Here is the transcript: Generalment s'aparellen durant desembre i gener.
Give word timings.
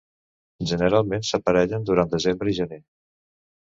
Generalment 0.71 1.27
s'aparellen 1.31 1.87
durant 1.93 2.13
desembre 2.17 2.55
i 2.57 2.61
gener. 2.65 2.85